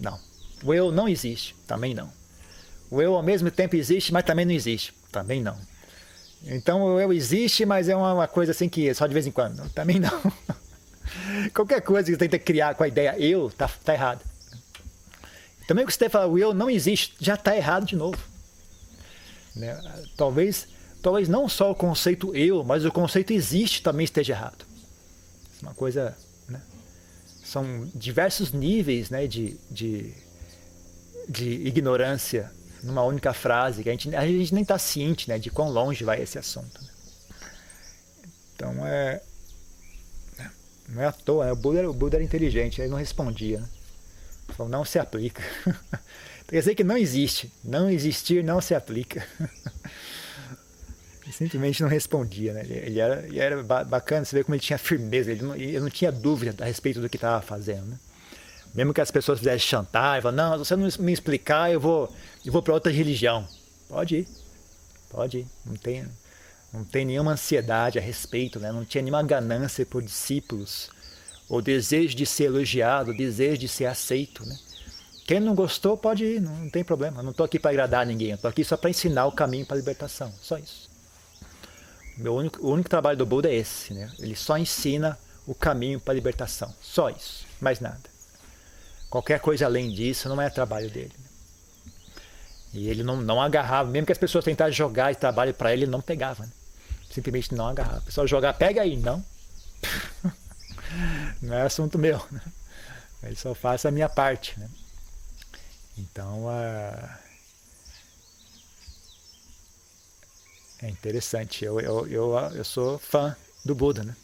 [0.00, 0.18] Não,
[0.64, 2.12] o eu não existe, também não.
[2.90, 5.56] O eu ao mesmo tempo existe, mas também não existe, também não.
[6.44, 9.68] Então o eu existe, mas é uma, coisa assim que só de vez em quando,
[9.70, 10.32] também não.
[11.54, 14.22] Qualquer coisa que tenta criar com a ideia eu, tá, tá errado.
[15.66, 18.18] Também que você fala o eu não existe, já está errado de novo.
[19.54, 19.76] Né?
[20.16, 20.68] Talvez,
[21.02, 24.64] talvez não só o conceito eu, mas o conceito existe também esteja errado.
[25.60, 26.16] É uma coisa.
[26.48, 26.60] Né?
[27.44, 30.14] São diversos níveis né, de, de,
[31.28, 32.52] de ignorância
[32.86, 36.04] numa única frase, que a gente, a gente nem está ciente né, de quão longe
[36.04, 36.82] vai esse assunto.
[36.82, 36.88] Né?
[38.54, 39.20] Então é
[40.88, 41.52] não é à toa, né?
[41.52, 43.60] o, Buda, o Buda era inteligente, ele não respondia.
[43.60, 43.68] Né?
[44.50, 45.42] Falou, não se aplica.
[46.46, 47.52] Quer dizer que não existe.
[47.64, 49.26] Não existir não se aplica.
[51.24, 52.64] Ele simplesmente não respondia, né?
[52.64, 55.90] Ele era, ele era bacana você ver como ele tinha firmeza, ele não, ele não
[55.90, 57.98] tinha dúvida a respeito do que estava fazendo, né?
[58.76, 62.14] Mesmo que as pessoas fizessem chantar, e não, se você não me explicar, eu vou,
[62.44, 63.48] eu vou para outra religião.
[63.88, 64.28] Pode ir,
[65.08, 66.06] pode ir, não tem,
[66.70, 68.70] não tem nenhuma ansiedade a respeito, né?
[68.70, 70.90] não tinha nenhuma ganância por discípulos,
[71.48, 74.44] ou desejo de ser elogiado, desejo de ser aceito.
[74.44, 74.54] Né?
[75.26, 77.20] Quem não gostou pode ir, não tem problema.
[77.20, 79.76] Eu não estou aqui para agradar ninguém, estou aqui só para ensinar o caminho para
[79.76, 80.90] a libertação, só isso.
[82.14, 84.12] Meu único, o único trabalho do Buda é esse, né?
[84.18, 88.15] ele só ensina o caminho para a libertação, só isso, mais nada.
[89.16, 91.14] Qualquer coisa além disso não é trabalho dele.
[92.74, 95.84] E ele não, não agarrava, mesmo que as pessoas tentassem jogar esse trabalho para ele,
[95.84, 96.44] ele não pegava.
[96.44, 96.52] Né?
[97.10, 98.00] Simplesmente não agarrava.
[98.00, 99.24] O pessoal jogar, pega aí, não.
[101.40, 102.22] não é assunto meu.
[102.30, 102.42] Né?
[103.22, 104.60] Ele só faz a minha parte.
[104.60, 104.68] Né?
[105.96, 107.08] Então, uh,
[110.82, 111.64] É interessante.
[111.64, 114.14] Eu, eu, eu, eu sou fã do Buda, né?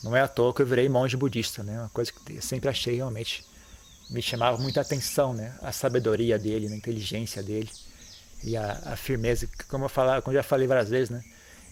[0.00, 1.80] Não é à toa que eu virei monge budista, né?
[1.80, 3.44] Uma coisa que eu sempre achei realmente
[4.12, 5.54] me chamava muita atenção, né?
[5.62, 7.70] A sabedoria dele, a inteligência dele
[8.44, 11.24] e a, a firmeza, como eu, falar, como já falei várias vezes, né?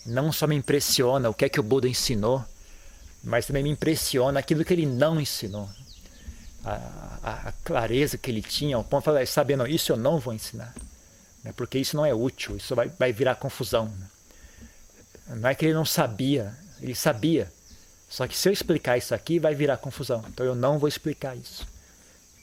[0.06, 2.42] Não só me impressiona o que é que o Buda ensinou,
[3.22, 5.68] mas também me impressiona aquilo que ele não ensinou.
[6.64, 10.18] A, a, a clareza que ele tinha, ao ponto de falar, sabendo isso eu não
[10.18, 10.74] vou ensinar,
[11.44, 11.52] né?
[11.54, 13.86] porque isso não é útil, isso vai, vai virar confusão.
[13.86, 15.36] Né?
[15.36, 17.52] Não é que ele não sabia, ele sabia,
[18.08, 21.36] só que se eu explicar isso aqui vai virar confusão, então eu não vou explicar
[21.36, 21.66] isso.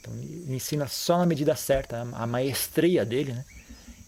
[0.08, 3.46] Então ele ensina só na medida certa, a, maestria dele, né?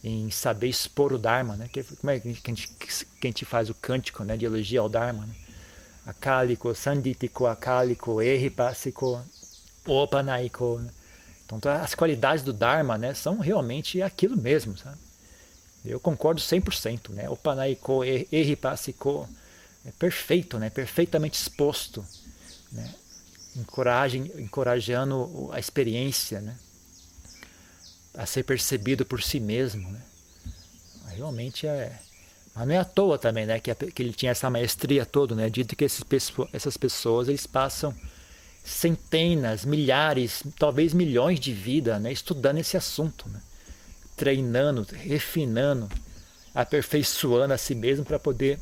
[0.02, 1.68] em saber expor o Dharma, né?
[1.72, 4.38] Que, como é que a, gente, que a gente faz o cântico né?
[4.38, 5.26] de elogia ao Dharma?
[5.26, 5.34] Né?
[6.06, 9.22] Akaliko, Sanditiko, Akaliko, Eripasiko,
[9.86, 10.80] Opanaiko.
[10.80, 10.90] Né?
[11.46, 13.14] Então as qualidades do Dharma né?
[13.14, 14.98] são realmente aquilo mesmo, sabe?
[15.84, 17.30] Eu concordo 100%, né?
[17.30, 19.28] Opanaiko, Eripasiko,
[19.86, 20.70] é perfeito, né?
[20.70, 22.06] Perfeitamente exposto,
[22.70, 22.94] né?
[23.56, 26.56] Encoragem, encorajando a experiência, né?
[28.14, 29.90] a ser percebido por si mesmo.
[29.92, 30.02] Né?
[31.16, 31.98] Realmente é.
[32.56, 33.60] Mas não é à toa também, né?
[33.60, 35.50] Que, que ele tinha essa maestria toda, né?
[35.50, 36.04] Dito que esses,
[36.52, 37.96] essas pessoas eles passam
[38.64, 42.12] centenas, milhares, talvez milhões de vidas né?
[42.12, 43.42] estudando esse assunto, né?
[44.16, 45.90] treinando, refinando,
[46.54, 48.60] aperfeiçoando a si mesmo para poder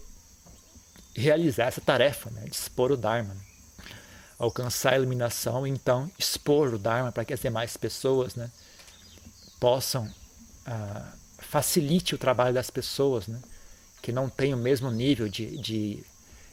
[1.15, 2.43] realizar essa tarefa, né?
[2.43, 3.33] de expor o Dharma.
[3.33, 3.41] Né?
[4.39, 8.51] Alcançar a iluminação então expor o Dharma para que as demais pessoas né?
[9.59, 10.11] possam
[10.65, 13.39] ah, facilite o trabalho das pessoas, né?
[14.01, 16.03] que não têm o mesmo nível de, de,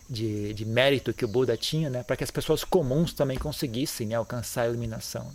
[0.09, 2.03] de, de mérito que o Buda tinha, né?
[2.03, 4.15] para que as pessoas comuns também conseguissem né?
[4.15, 5.31] alcançar a iluminação.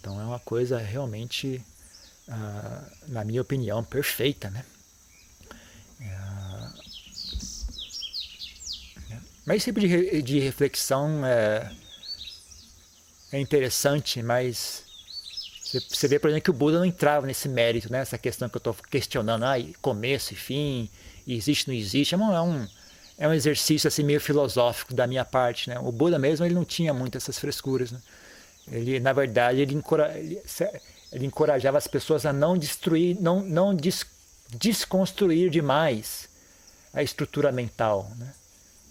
[0.00, 1.64] Então é uma coisa realmente,
[2.28, 4.50] ah, na minha opinião, perfeita.
[4.50, 4.64] Né?
[6.00, 6.18] É,
[9.46, 11.70] mas esse tipo de, de reflexão é,
[13.32, 14.84] é interessante, mas
[15.88, 18.04] você vê, por exemplo, que o Buda não entrava nesse mérito, né?
[18.22, 20.88] questão que eu estou questionando, ah, começo e fim,
[21.26, 22.66] existe não existe, é um,
[23.18, 25.68] é um exercício assim meio filosófico da minha parte.
[25.68, 25.78] Né?
[25.78, 27.90] O Buda mesmo ele não tinha muito essas frescuras.
[27.90, 28.00] Né?
[28.70, 34.06] Ele, na verdade, ele, encora, ele, encorajava as pessoas a não destruir, não, não des,
[34.50, 36.28] desconstruir demais
[36.92, 38.10] a estrutura mental.
[38.16, 38.32] Né?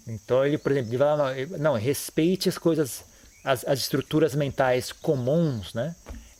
[0.06, 3.04] Então ele, por exemplo, ele fala, não, não respeite as coisas,
[3.42, 5.94] as, as estruturas mentais comuns, né?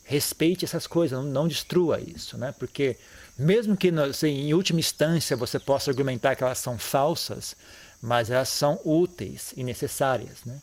[0.05, 2.55] respeite essas coisas, não, não destrua isso, né?
[2.59, 2.97] Porque
[3.37, 7.57] mesmo que assim, em última instância você possa argumentar que elas são falsas,
[8.01, 10.61] mas elas são úteis e necessárias, né?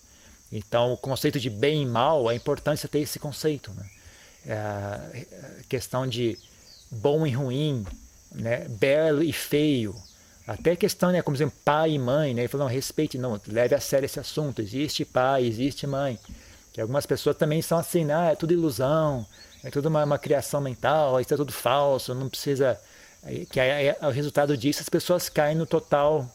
[0.52, 3.90] Então o conceito de bem e mal é importante você ter esse conceito, né?
[4.46, 6.38] É a questão de
[6.90, 7.86] bom e ruim,
[8.32, 8.68] né?
[8.70, 9.96] Belo e feio,
[10.52, 12.42] até a questão, né, como exemplo, pai e mãe, né?
[12.42, 14.62] Ele falou, não, respeite, não, leve a sério esse assunto.
[14.62, 16.20] Existe pai, existe mãe.
[16.74, 19.26] Que algumas pessoas também são assim, ah, é tudo ilusão,
[19.64, 22.80] é tudo uma, uma criação mental, isso é tudo falso, não precisa.
[23.50, 26.30] Que aí, o resultado disso, as pessoas caem no total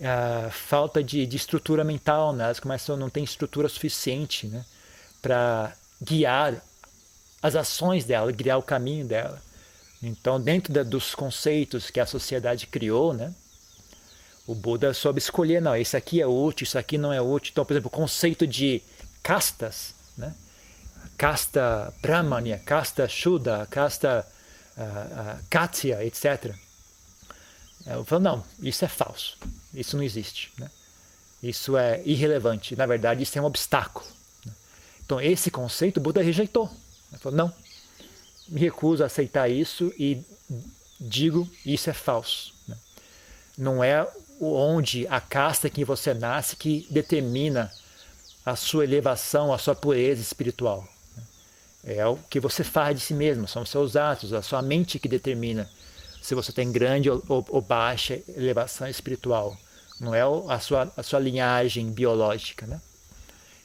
[0.00, 2.44] uh, falta de, de, estrutura mental, né?
[2.44, 4.64] elas começam a não ter estrutura suficiente né?
[5.20, 5.72] para
[6.02, 6.62] guiar
[7.42, 9.40] as ações dela, guiar o caminho dela.
[10.02, 13.34] Então, dentro da, dos conceitos que a sociedade criou, né?
[14.46, 17.50] o Buda soube escolher, não, isso aqui é útil, isso aqui não é útil.
[17.52, 18.80] Então, por exemplo, o conceito de
[19.22, 20.34] castas, né?
[21.18, 24.26] casta brahmania, casta shuddha, casta
[24.76, 26.54] uh, uh, katya, etc.
[27.84, 29.36] Eu falo, não, isso é falso,
[29.74, 30.50] isso não existe.
[30.58, 30.70] Né?
[31.42, 34.06] Isso é irrelevante, na verdade isso é um obstáculo.
[34.46, 34.52] Né?
[35.04, 36.70] Então esse conceito o Buda rejeitou.
[37.10, 37.54] Ele falou, não,
[38.48, 40.22] me recuso a aceitar isso e
[41.00, 42.54] digo isso é falso.
[42.66, 42.76] Né?
[43.56, 44.06] Não é
[44.40, 47.72] onde a casta que você nasce que determina
[48.44, 50.86] a sua elevação, a sua pureza espiritual.
[51.84, 54.98] É o que você faz de si mesmo, são os seus atos, a sua mente
[54.98, 55.68] que determina
[56.20, 59.56] se você tem grande ou, baixa elevação espiritual.
[60.00, 62.66] Não é a sua, a sua linhagem biológica.
[62.66, 62.80] Né?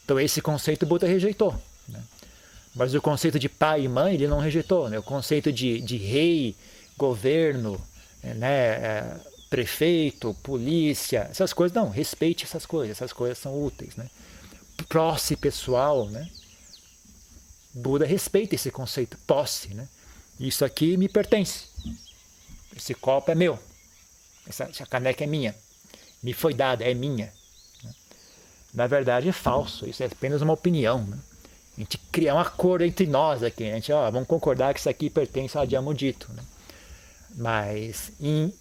[0.04, 1.54] Então, esse conceito Buda rejeitou.
[1.88, 2.02] Né?
[2.76, 4.90] Mas o conceito de pai e mãe ele não rejeitou.
[4.90, 4.98] Né?
[4.98, 6.56] O conceito de, de rei,
[6.98, 7.80] governo,
[8.24, 8.48] né?
[8.48, 13.96] É, prefeito, polícia, essas coisas, não, respeite essas coisas, essas coisas são úteis.
[13.96, 14.10] Né?
[14.90, 16.28] posse pessoal, né?
[17.72, 19.88] Buda respeita esse conceito, posse, né?
[20.40, 21.68] Isso aqui me pertence.
[22.76, 23.60] Esse copo é meu.
[24.48, 25.56] Essa, essa caneca é minha.
[26.22, 27.32] Me foi dada, é minha.
[27.84, 27.94] Né?
[28.74, 31.04] Na verdade é falso, isso é apenas uma opinião.
[31.04, 31.18] Né?
[31.76, 33.64] A gente cria um acordo entre nós aqui.
[33.64, 33.72] Né?
[33.72, 36.32] A gente, ó, vamos concordar que isso aqui pertence a Diamondito.
[36.34, 36.44] Né?
[37.36, 38.54] Mas em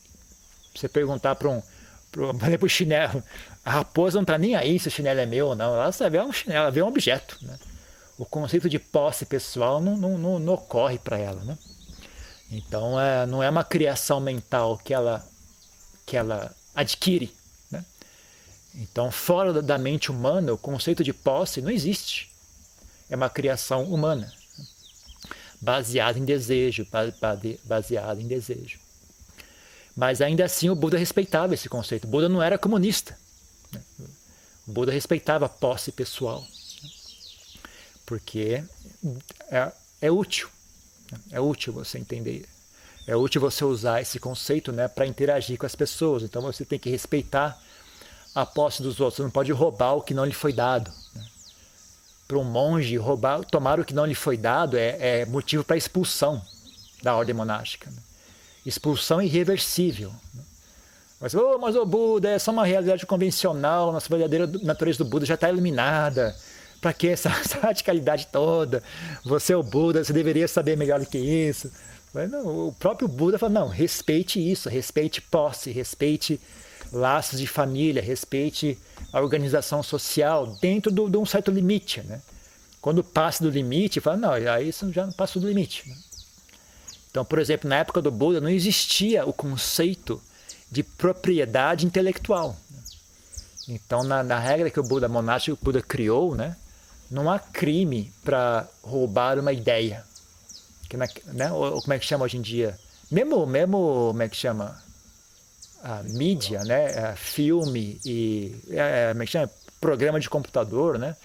[0.74, 1.62] Você perguntar para um,
[2.10, 3.22] para o chinelo,
[3.64, 5.74] a raposa não está nem aí se o chinelo é meu ou não.
[5.74, 7.36] Ela só vê um chinelo, ela vê um objeto.
[7.42, 7.58] Né?
[8.16, 11.42] O conceito de posse pessoal não, não, não, não ocorre para ela.
[11.44, 11.58] Né?
[12.50, 15.22] Então é, não é uma criação mental que ela,
[16.06, 17.30] que ela adquire.
[17.70, 17.84] Né?
[18.74, 22.31] Então, fora da mente humana, o conceito de posse não existe.
[23.12, 24.32] É uma criação humana,
[25.60, 26.88] baseada em desejo,
[27.62, 28.78] baseada em desejo.
[29.94, 32.04] Mas ainda assim o Buda respeitava esse conceito.
[32.04, 33.14] O Buda não era comunista.
[33.70, 33.82] Né?
[34.66, 36.42] O Buda respeitava a posse pessoal.
[38.06, 38.64] Porque
[39.50, 39.70] é,
[40.00, 40.48] é útil.
[41.30, 42.48] É útil você entender.
[43.06, 46.22] É útil você usar esse conceito né, para interagir com as pessoas.
[46.22, 47.62] Então você tem que respeitar
[48.34, 49.16] a posse dos outros.
[49.16, 50.90] Você não pode roubar o que não lhe foi dado.
[51.14, 51.26] Né?
[52.32, 55.76] Para um monge, roubar, tomar o que não lhe foi dado é, é motivo para
[55.76, 56.40] expulsão
[57.02, 57.90] da ordem monástica.
[57.90, 57.98] Né?
[58.64, 60.10] Expulsão irreversível.
[60.32, 60.42] Né?
[61.20, 65.26] Mas, oh, mas o Buda é só uma realidade convencional, nossa verdadeira natureza do Buda
[65.26, 66.34] já está eliminada.
[66.80, 68.82] Para que essa, essa, radicalidade toda?
[69.26, 71.70] Você é o Buda, você deveria saber melhor do que isso.
[72.14, 76.40] Mas não, o próprio Buda fala: não, respeite isso, respeite posse, respeite
[76.92, 78.78] laços de família, respeite
[79.12, 82.02] a organização social dentro de um certo limite.
[82.02, 82.20] Né?
[82.80, 85.88] Quando passa do limite, fala: não, aí isso já não passa do limite.
[85.88, 85.96] Né?
[87.10, 90.20] Então, por exemplo, na época do Buda não existia o conceito
[90.70, 92.56] de propriedade intelectual.
[93.68, 96.56] Então, na, na regra que o Buda monástico o Buda criou, né,
[97.10, 100.04] não há crime para roubar uma ideia.
[100.88, 102.78] Que na, né, ou, como é que chama hoje em dia?
[103.10, 104.82] Mesmo, mesmo como é que chama?
[105.82, 107.10] A mídia, né?
[107.10, 109.50] A filme e é, é que chama?
[109.80, 111.16] programa de computador, né?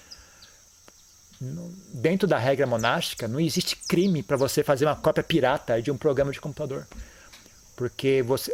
[1.94, 5.98] Dentro da regra monástica, não existe crime para você fazer uma cópia pirata de um
[5.98, 6.88] programa de computador.
[7.76, 8.52] Porque você,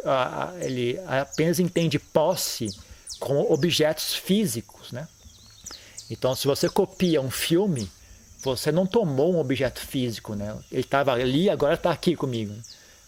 [0.59, 2.67] ele apenas entende posse
[3.17, 5.07] como objetos físicos, né?
[6.09, 7.89] Então, se você copia um filme,
[8.43, 10.53] você não tomou um objeto físico, né?
[10.69, 12.53] Ele estava ali, agora está aqui comigo.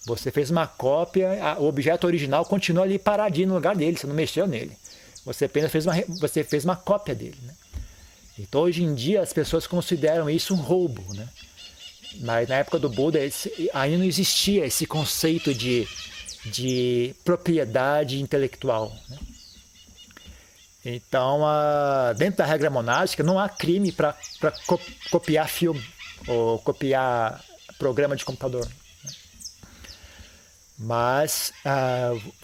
[0.05, 4.13] Você fez uma cópia, o objeto original continua ali paradinho no lugar dele, você não
[4.13, 4.77] mexeu nele.
[5.25, 7.53] Você apenas fez uma, você fez uma cópia dele, né?
[8.37, 11.27] Então, hoje em dia, as pessoas consideram isso um roubo, né?
[12.19, 13.19] Mas na época do Buda
[13.73, 15.87] ainda não existia esse conceito de,
[16.45, 18.95] de propriedade intelectual.
[19.09, 19.17] Né?
[20.85, 21.41] Então,
[22.17, 24.15] dentro da regra monástica, não há crime para
[25.09, 25.83] copiar filme
[26.27, 27.43] ou copiar
[27.79, 28.67] programa de computador.
[30.77, 31.53] Mas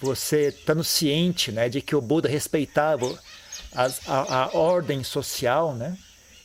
[0.00, 3.18] você estando ciente né, de que o Buda respeitava
[3.74, 5.96] a, a, a, ordem social, né?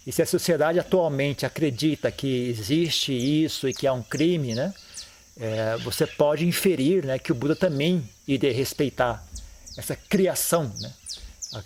[0.06, 4.74] e se a sociedade atualmente acredita que existe isso e que é um crime, né?
[5.40, 9.24] É, você pode inferir né, que o Buda também iria respeitar
[9.78, 10.74] essa criação.
[10.80, 10.92] Né?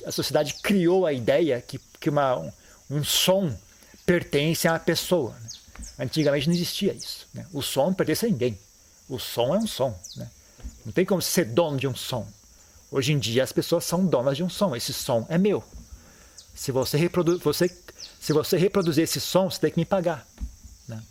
[0.05, 2.51] A, sociedade criou a ideia que, que uma,
[2.89, 3.55] um, som
[4.05, 5.33] pertence a uma pessoa.
[5.39, 5.49] Né?
[5.99, 7.27] Antigamente não existia isso.
[7.33, 7.45] Né?
[7.53, 8.59] O som pertence a ninguém.
[9.11, 9.93] O som é um som.
[10.15, 10.31] Né?
[10.85, 12.25] Não tem como ser dono de um som.
[12.89, 14.73] Hoje em dia as pessoas são donas de um som.
[14.73, 15.61] Esse som é meu.
[16.55, 17.69] Se você, reprodu você,
[18.21, 20.25] se você reproduzir esse som, você tem que me pagar.
[20.87, 21.03] Né?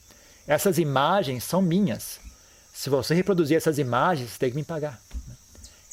[0.47, 2.19] Essas imagens são minhas.
[2.73, 4.99] Se você reproduzir essas imagens, você tem que me pagar.
[5.29, 5.35] Né?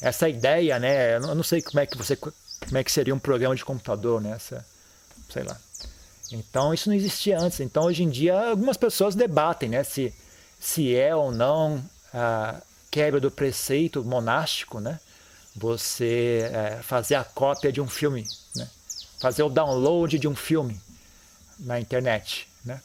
[0.00, 1.16] Essa ideia, né?
[1.16, 4.18] Eu não sei como é que você como é que seria um programa de computador
[4.18, 4.64] nessa, né?
[5.28, 5.58] sei lá.
[6.32, 7.60] Então isso não existia antes.
[7.60, 10.14] Então hoje em dia algumas pessoas debatem, né, se
[10.58, 14.98] se é ou não a quebra do preceito monástico, né?
[15.54, 18.68] Você é, fazer a cópia de um filme, né?
[19.20, 20.80] Fazer o download de um filme
[21.58, 22.80] na internet, né?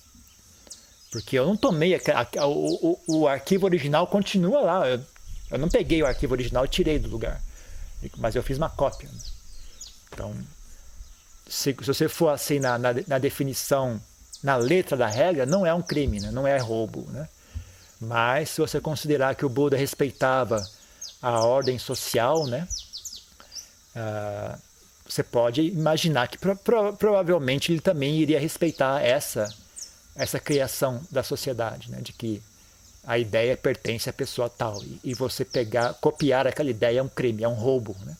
[1.11, 1.99] Porque eu não tomei a,
[2.39, 4.87] a, o, o, o, arquivo original continua lá.
[4.89, 4.99] Eu,
[5.51, 7.41] eu, não peguei o arquivo original e tirei do lugar,
[8.17, 9.07] mas eu fiz uma cópia.
[9.07, 9.19] Né?
[10.11, 10.35] Então,
[11.47, 14.01] se, se, você for assim na, na, na, definição,
[14.41, 16.31] na letra da regra, não é um crime, né?
[16.31, 17.05] não é roubo.
[17.11, 17.29] Né?
[18.07, 20.63] Mas se você considerar que o Buda respeitava
[21.21, 22.67] a ordem social, né?
[23.95, 24.57] Ah,
[25.07, 29.53] você pode imaginar que pro, pro, provavelmente ele também iria respeitar essa,
[30.15, 31.99] essa criação da sociedade, né?
[32.01, 32.41] de que
[33.05, 34.81] a ideia pertence à pessoa tal.
[34.83, 37.95] E, e você pegar, copiar aquela ideia é um crime, é um roubo.
[38.05, 38.15] Né?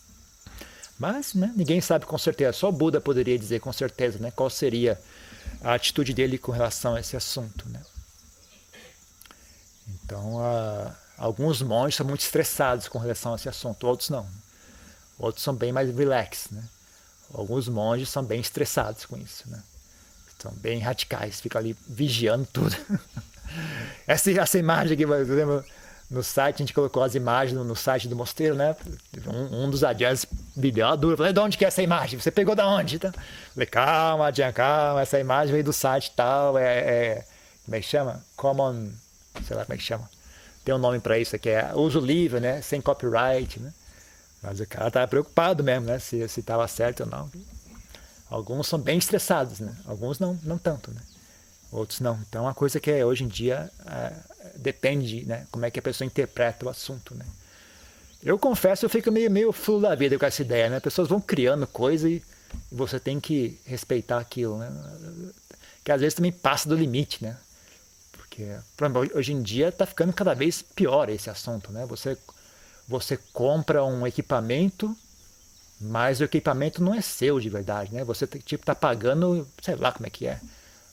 [1.00, 4.50] Mas né, ninguém sabe com certeza, só o Buda poderia dizer com certeza né, qual
[4.50, 5.00] seria
[5.64, 7.68] a atitude dele com relação a esse assunto.
[7.70, 7.80] Né?
[10.14, 14.28] Então, uh, alguns monges são muito estressados com relação a esse assunto, outros não.
[15.18, 16.50] Outros são bem mais relax.
[16.52, 16.64] Né?
[17.34, 19.50] Alguns monges são bem estressados com isso.
[19.50, 19.60] Né?
[20.38, 22.76] São bem radicais, ficam ali vigiando tudo.
[24.06, 25.66] essa, essa imagem aqui, por exemplo,
[26.12, 28.76] no site, a gente colocou as imagens no, no site do mosteiro, né?
[29.26, 31.18] Um, um dos adiantes me deu uma dúvida.
[31.18, 32.20] Falei, de onde que é essa imagem?
[32.20, 32.98] Você pegou da onde?
[32.98, 33.12] Então,
[33.54, 37.26] falei, calma, Adian, calma, essa imagem veio do site tal, é, é,
[37.66, 38.24] como é que chama?
[38.36, 38.92] Common,
[39.46, 40.10] sei lá como é que chama.
[40.64, 42.62] Tem um nome para isso aqui, é uso livre, né?
[42.62, 43.74] Sem copyright, né?
[44.42, 46.00] Mas o cara tava preocupado mesmo, né?
[46.00, 47.30] Se estava certo ou não.
[48.30, 49.76] Alguns são bem estressados, né?
[49.86, 51.02] Alguns não, não tanto, né?
[51.72, 52.20] Outros não.
[52.28, 54.14] Então, é uma coisa que hoje em dia é,
[54.56, 55.46] depende, né?
[55.52, 57.26] Como é que a pessoa interpreta o assunto, né?
[58.24, 60.80] Eu confesso, eu fico meio, meio fluo da vida com essa ideia, né?
[60.80, 62.24] Pessoas vão criando coisa e
[62.72, 64.72] você tem que respeitar aquilo, né?
[65.84, 67.36] Que às vezes também passa do limite, né?
[68.42, 71.86] Exemplo, hoje em dia está ficando cada vez pior esse assunto, né?
[71.86, 72.18] Você,
[72.88, 74.96] você compra um equipamento
[75.86, 78.06] mas o equipamento não é seu de verdade, né?
[78.06, 80.40] Você tipo tá pagando, sei lá como é que é.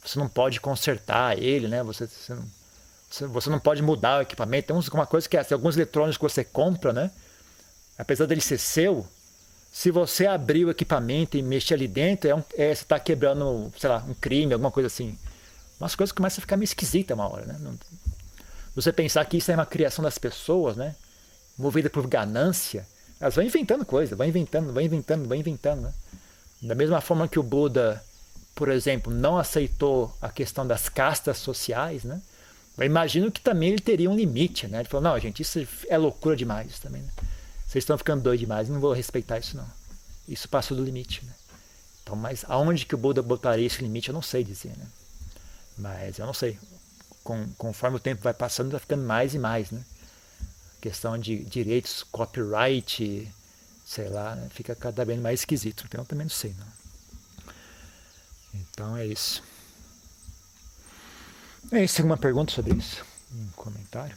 [0.05, 1.83] Você não pode consertar ele, né?
[1.85, 4.67] Você, você, não, você não pode mudar o equipamento.
[4.69, 7.11] Tem uma coisa que é, alguns eletrônicos que você compra, né?
[7.97, 9.07] Apesar dele ser seu,
[9.71, 13.73] se você abrir o equipamento e mexer ali dentro, é, um, é você está quebrando,
[13.79, 15.17] sei lá, um crime, alguma coisa assim.
[15.81, 17.59] Umas coisas começam a ficar meio esquisitas uma hora, né?
[18.75, 20.95] Você pensar que isso é uma criação das pessoas, né?
[21.59, 22.87] Movida por ganância
[23.21, 25.83] elas vão inventando coisa, vão inventando, vão inventando, vão inventando.
[25.83, 25.93] Né?
[26.63, 28.03] Da mesma forma que o Buda,
[28.55, 32.21] por exemplo, não aceitou a questão das castas sociais, né?
[32.79, 34.79] Eu imagino que também ele teria um limite, né?
[34.79, 37.11] Ele falou, não, gente, isso é loucura demais também, né?
[37.67, 39.67] Vocês estão ficando doidos demais, não vou respeitar isso não.
[40.27, 41.33] Isso passou do limite, né?
[42.03, 44.87] Então, mas aonde que o Buda botaria esse limite, eu não sei dizer, né?
[45.81, 46.59] Mas eu não sei.
[47.25, 49.85] Com, conforme o tempo vai passando, vai ficando mais e mais, né?
[50.81, 53.31] questão de direitos, copyright,
[53.85, 54.49] sei lá, né?
[54.51, 55.85] fica cada vez mais esquisito.
[55.87, 56.55] Então eu também não sei.
[56.59, 57.53] Não.
[58.55, 59.43] Então é isso.
[61.71, 62.01] É isso.
[62.01, 63.05] Alguma pergunta sobre isso?
[63.33, 64.17] Um comentário?